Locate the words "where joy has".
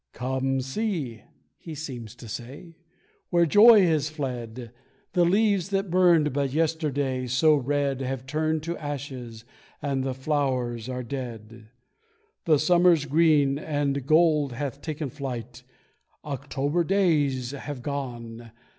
3.29-4.09